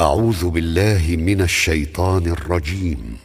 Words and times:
أعوذ 0.00 0.50
بالله 0.50 1.16
من 1.16 1.40
الشيطان 1.40 2.26
الرجيم. 2.26 3.16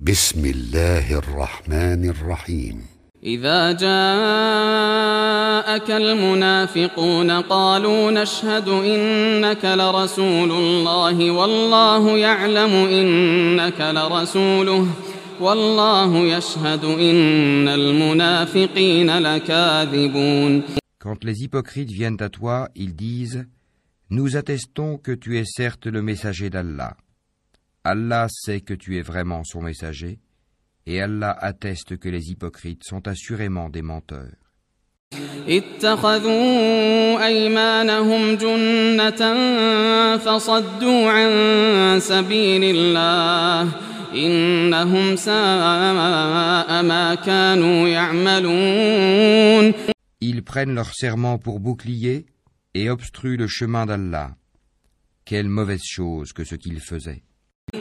بسم 0.00 0.44
الله 0.44 1.18
الرحمن 1.18 2.08
الرحيم. 2.08 2.82
إذا 3.22 3.72
جاءك 3.72 3.90
المنافقون 5.90 7.30
قالوا 7.30 8.10
نشهد 8.10 8.68
إنك 8.68 9.64
لرسول 9.64 10.50
الله 10.50 11.30
والله 11.30 12.18
يعلم 12.18 12.74
إنك 12.74 13.80
لرسوله 13.80 14.86
والله 15.40 16.16
يشهد 16.18 16.84
إن 16.84 17.68
المنافقين 17.68 19.18
لكاذبون. 19.18 20.62
Quand 21.00 21.24
les 21.24 21.42
hypocrites 21.42 21.90
viennent 21.90 22.22
à 22.22 22.28
toi, 22.28 22.68
ils 22.76 22.94
disent 22.94 23.46
Nous 24.09 24.37
attestons 24.37 24.97
que 24.97 25.11
tu 25.11 25.37
es 25.37 25.45
certes 25.45 25.87
le 25.87 26.01
messager 26.01 26.49
d'Allah. 26.49 26.95
Allah 27.83 28.27
sait 28.29 28.61
que 28.61 28.73
tu 28.73 28.97
es 28.97 29.01
vraiment 29.01 29.43
son 29.43 29.61
messager, 29.61 30.19
et 30.85 31.01
Allah 31.01 31.31
atteste 31.31 31.97
que 31.97 32.09
les 32.09 32.29
hypocrites 32.29 32.83
sont 32.83 33.07
assurément 33.07 33.69
des 33.69 33.81
menteurs. 33.81 34.35
اتخذوا 35.47 37.25
أيمانهم 37.25 38.35
جنة 38.35 39.21
فصدوا 40.17 41.09
عن 41.09 41.99
سبيل 41.99 42.63
الله 42.63 43.71
إنهم 44.15 45.15
ساء 45.15 46.83
ما 46.83 47.15
كانوا 47.25 47.87
يعملون 47.87 49.73
Ils 50.21 50.41
prennent 50.41 50.73
leur 50.73 50.93
serment 50.93 51.37
pour 51.37 51.59
bouclier 51.59 52.25
et 52.77 52.89
obstruent 52.89 53.37
le 53.37 53.47
chemin 53.47 53.85
d'Allah. 53.85 54.35
Quelle 55.25 55.49
mauvaise 55.49 55.83
chose 55.83 56.33
que 56.33 56.43
ce 56.43 56.55
qu'ils 56.55 56.79
faisaient. 56.79 57.23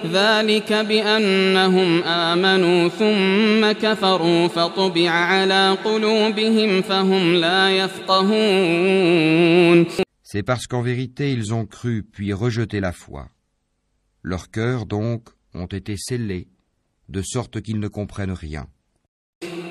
ذلك 0.04 0.72
بأنهم 0.72 2.02
آمنوا 2.02 2.88
ثم 2.88 3.72
كفروا 3.72 4.48
فطبع 4.48 5.10
على 5.10 5.76
قلوبهم 5.84 6.82
فهم 6.82 7.34
لا 7.34 7.70
يفقهون 7.76 8.92
C'est 10.22 10.42
parce 10.42 10.66
qu'en 10.66 10.80
vérité 10.80 11.32
ils 11.32 11.52
ont 11.52 11.66
cru 11.66 12.04
puis 12.04 12.32
rejeté 12.32 12.80
la 12.80 12.92
foi. 12.92 13.28
Leurs 14.22 14.50
cœurs 14.50 14.86
donc 14.86 15.28
ont 15.52 15.66
été 15.66 15.96
scellés, 15.98 16.48
de 17.10 17.20
sorte 17.20 17.60
qu'ils 17.60 17.80
ne 17.80 17.88
comprennent 17.88 18.32
rien. 18.32 18.66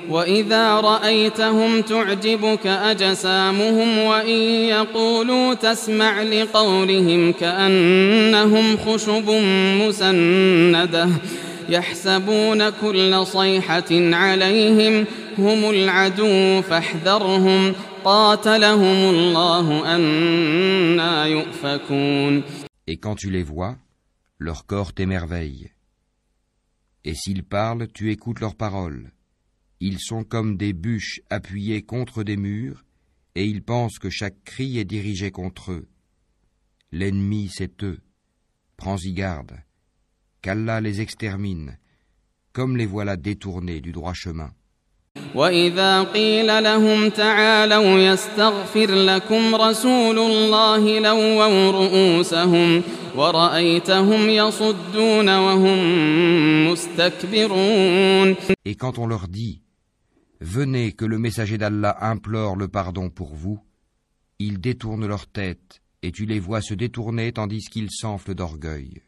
وإذا 0.09 0.73
رأيتهم 0.75 1.81
تعجبك 1.81 2.67
أجسامهم 2.67 3.97
وإن 3.97 4.39
يقولوا 4.69 5.53
تسمع 5.53 6.21
لقولهم 6.23 7.31
كأنهم 7.31 8.77
خشب 8.77 9.29
مسندة 9.81 11.09
يحسبون 11.69 12.69
كل 12.69 13.25
صيحة 13.25 13.91
عليهم 13.91 15.05
هم 15.37 15.69
العدو 15.69 16.61
فاحذرهم 16.61 17.73
قاتلهم 18.05 19.09
الله 19.09 19.95
أنا 19.95 21.25
يؤفكون 21.25 22.43
Et 22.89 22.95
quand 22.95 23.15
tu 23.15 23.29
les 23.29 23.43
vois, 23.43 23.75
leur 24.39 24.65
corps 24.65 24.93
t'émerveille. 24.93 25.71
Et 27.03 27.13
s'ils 27.13 27.43
parlent, 27.43 27.89
tu 27.93 28.11
écoutes 28.11 28.39
leurs 28.39 28.55
paroles. 28.55 29.11
Ils 29.80 29.98
sont 29.98 30.24
comme 30.24 30.56
des 30.56 30.72
bûches 30.72 31.20
appuyées 31.28 31.82
contre 31.82 32.22
des 32.22 32.36
murs, 32.36 32.84
et 33.34 33.44
ils 33.44 33.62
pensent 33.62 33.98
que 33.98 34.10
chaque 34.10 34.44
cri 34.44 34.78
est 34.78 34.84
dirigé 34.84 35.30
contre 35.30 35.72
eux. 35.72 35.88
L'ennemi, 36.92 37.50
c'est 37.52 37.82
eux. 37.82 38.00
Prends-y 38.76 39.12
garde. 39.12 39.58
Qu'Allah 40.42 40.80
les 40.80 41.00
extermine, 41.00 41.78
comme 42.52 42.76
les 42.76 42.86
voilà 42.86 43.16
détournés 43.16 43.80
du 43.80 43.92
droit 43.92 44.14
chemin. 44.14 44.52
وإذا 45.34 46.02
قيل 46.02 46.62
لهم 46.62 47.08
تعالوا 47.08 47.98
يستغفر 47.98 48.90
لكم 48.94 49.54
رسول 49.54 50.18
الله 50.18 50.98
لووا 50.98 51.70
رؤوسهم 51.70 52.82
ورأيتهم 53.16 54.28
يصدون 54.28 55.28
وهم 55.28 55.78
مستكبرون 56.72 58.36
Et 58.64 58.74
quand 58.74 58.98
on 58.98 59.06
leur 59.06 59.28
dit 59.28 59.60
Venez 60.39 60.91
que 60.91 61.05
le 61.05 61.17
messager 61.17 61.57
d'Allah 61.57 61.97
implore 61.99 62.55
le 62.55 62.67
pardon 62.67 63.09
pour 63.09 63.33
vous. 63.33 63.59
Ils 64.37 64.59
détournent 64.59 65.07
leur 65.07 65.25
tête, 65.25 65.81
et 66.03 66.11
tu 66.11 66.25
les 66.27 66.39
vois 66.39 66.61
se 66.61 66.75
détourner 66.75 67.31
tandis 67.31 67.65
qu'ils 67.71 67.89
s'enflent 67.89 68.35
d'orgueil. 68.35 69.01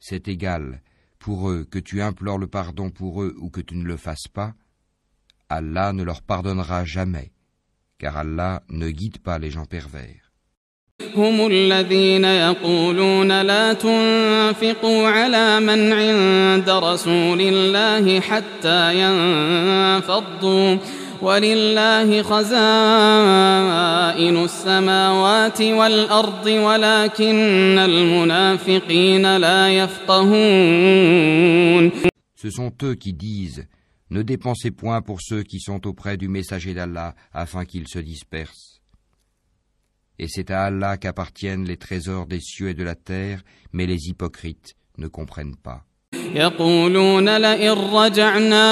C'est 0.00 0.28
égal 0.28 0.80
pour 1.18 1.50
eux 1.50 1.66
que 1.70 1.78
tu 1.78 2.00
implores 2.00 2.38
le 2.38 2.46
pardon 2.46 2.88
pour 2.88 3.22
eux 3.22 3.34
ou 3.38 3.50
que 3.50 3.60
tu 3.60 3.76
ne 3.76 3.84
le 3.84 3.98
fasses 3.98 4.28
pas. 4.32 4.54
Allah 5.49 5.93
ne 5.93 6.03
leur 6.03 6.21
pardonnera 6.21 6.85
jamais, 6.85 7.31
car 7.99 8.17
Allah 8.17 8.63
ne 8.69 8.89
guide 8.89 9.19
pas 9.19 9.37
les 9.39 9.51
gens 9.51 9.65
pervers. 9.65 10.23
هم 11.15 11.47
الذين 11.47 12.25
يقولون 12.25 13.41
لا 13.41 13.73
تنفقوا 13.73 15.07
على 15.07 15.59
من 15.59 15.93
عند 15.93 16.69
رسول 16.69 17.41
الله 17.41 18.19
حتى 18.19 18.93
ينفضوا 18.95 20.77
ولله 21.21 22.21
خزائن 22.21 22.53
السماوات 24.43 25.61
والأرض 25.61 26.45
ولكن 26.45 27.77
المنافقين 27.79 29.37
لا 29.37 29.69
يفقهون 29.69 31.03
Ce 32.35 32.49
sont 32.49 32.73
eux 32.83 32.95
qui 32.95 33.13
disent 33.13 33.65
Ne 34.09 34.21
dépensez 34.21 34.71
point 34.71 35.01
pour 35.01 35.21
ceux 35.21 35.43
qui 35.43 35.59
sont 35.59 35.87
auprès 35.87 36.17
du 36.17 36.27
messager 36.27 36.73
d'Allah 36.73 37.15
afin 37.33 37.65
qu'ils 37.65 37.87
se 37.87 37.99
dispersent. 37.99 38.81
Et 40.19 40.27
c'est 40.27 40.51
à 40.51 40.65
Allah 40.65 40.97
qu'appartiennent 40.97 41.65
les 41.65 41.77
trésors 41.77 42.27
des 42.27 42.39
cieux 42.39 42.69
et 42.69 42.73
de 42.73 42.83
la 42.83 42.95
terre, 42.95 43.41
mais 43.71 43.85
les 43.87 44.09
hypocrites 44.09 44.75
ne 44.97 45.07
comprennent 45.07 45.55
pas. 45.55 45.85
يقولون 46.35 47.37
لئن 47.37 47.71
رجعنا 47.71 48.65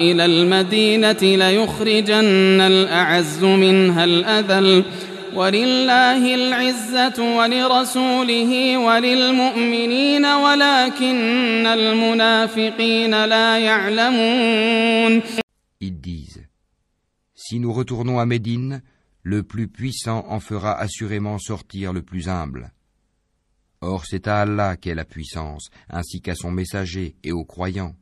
إلى 0.00 0.24
المدينة 0.24 1.22
ليخرجن 1.22 2.60
الأعز 2.60 3.44
منها 3.44 4.04
الأذل 4.04 4.84
ولله 5.34 6.34
العزة 6.34 7.36
ولرسوله 7.36 8.78
وللمؤمنين 8.78 10.24
ولكن 10.24 11.66
المنافقين 11.66 13.24
لا 13.24 13.58
يعلمون 13.58 15.22
Ils 15.80 16.00
disent 16.00 16.44
Si 17.34 17.60
nous 17.60 17.72
retournons 17.72 18.18
à 18.18 18.26
Médine, 18.26 18.82
le 19.22 19.42
plus 19.42 19.68
puissant 19.68 20.24
en 20.28 20.40
fera 20.40 20.76
assurément 20.78 21.38
sortir 21.38 21.92
le 21.92 22.02
plus 22.02 22.28
humble. 22.28 22.72
Or 23.80 24.06
c'est 24.06 24.26
à 24.26 24.40
Allah 24.40 24.76
qu'est 24.76 24.94
la 24.94 25.04
puissance, 25.04 25.70
ainsi 25.88 26.20
qu'à 26.20 26.34
son 26.34 26.50
messager 26.50 27.16
et 27.22 27.32
aux 27.32 27.44
croyants. 27.44 27.94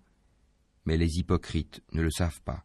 Mais 0.86 0.96
les 0.96 1.18
hypocrites 1.18 1.82
ne 1.92 2.02
le 2.02 2.10
savent 2.10 2.40
pas. 2.42 2.64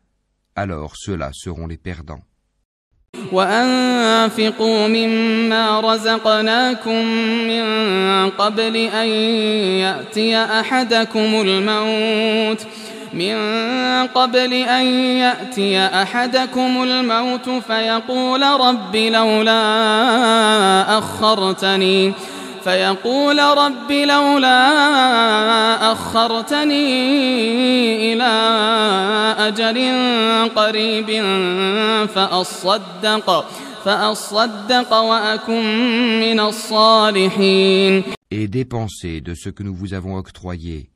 alors 0.55 0.93
ceux-là 0.95 1.29
seront 1.33 1.67
les 1.67 1.77
perdants. 1.77 2.21
وأنفقوا 3.31 4.87
مما 4.87 5.79
رزقناكم 5.79 7.05
من 7.47 7.63
قبل 8.29 8.75
أن 8.75 9.07
يأتي 9.79 10.37
أحدكم 10.37 11.41
الموت 11.41 12.65
من 13.13 13.35
قبل 14.07 14.53
أن 14.53 14.85
يأتي 15.17 15.79
أحدكم 15.79 16.83
الموت 16.83 17.49
فيقول 17.49 18.43
رب 18.43 18.95
لولا 18.95 19.61
أخرتني 20.97 22.13
فيقول 22.64 23.38
رب 23.38 23.92
لولا 23.92 24.72
أخرتني 25.92 26.82
إلى 28.12 28.32
أجل 29.38 29.78
قريب 30.56 31.10
فأصدق 32.06 33.46
فأصدق 33.84 34.94
وأكن 34.94 35.64
من 36.20 36.40
الصالحين 36.40 38.02
Et 38.32 38.48
dépensez 38.48 39.20
de 39.20 39.34
ce 39.34 39.48
que 39.50 39.62
nous 39.62 39.74
vous 39.74 39.94
avons 39.94 40.16
octroyé, 40.16 40.90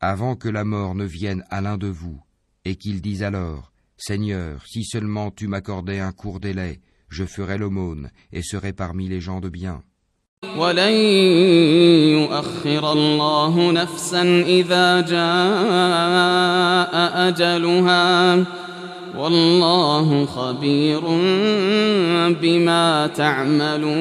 avant 0.00 0.34
que 0.34 0.48
la 0.48 0.64
mort 0.64 0.94
ne 0.94 1.04
vienne 1.04 1.44
à 1.50 1.60
l'un 1.60 1.76
de 1.76 1.88
vous, 1.88 2.18
et 2.64 2.76
qu'il 2.76 3.02
dise 3.02 3.22
alors, 3.22 3.70
Seigneur, 3.98 4.62
si 4.66 4.84
seulement 4.84 5.30
tu 5.30 5.46
m'accordais 5.46 6.00
un 6.00 6.12
court 6.12 6.40
délai, 6.40 6.80
je 7.10 7.24
ferais 7.24 7.58
l'aumône 7.58 8.10
et 8.32 8.42
serais 8.42 8.72
parmi 8.72 9.08
les 9.08 9.20
gens 9.20 9.40
de 9.40 9.50
bien. 9.50 9.82
ولن 10.56 10.92
يؤخر 12.20 12.92
الله 12.92 13.72
نفسا 13.72 14.22
إذا 14.46 15.00
جاء 15.00 15.18
أجلها 17.28 18.44
والله 19.18 20.26
خبير 20.26 21.00
بما 22.42 23.06
تعملون 23.06 23.94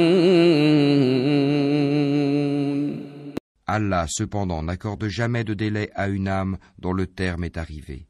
Allah 3.65 4.05
cependant 4.07 4.61
n'accorde 4.61 5.07
jamais 5.07 5.43
de 5.43 5.53
délai 5.53 5.89
à 5.95 6.07
une 6.09 6.27
âme 6.27 6.57
dont 6.77 6.93
le 6.93 7.07
terme 7.07 7.43
est 7.45 7.57
arrivé. 7.57 8.07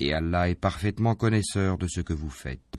Et 0.00 0.12
Allah 0.12 0.50
est 0.50 0.60
parfaitement 0.68 1.14
connaisseur 1.14 1.78
de 1.78 1.86
ce 1.86 2.00
que 2.00 2.12
vous 2.12 2.28
faites. 2.30 2.74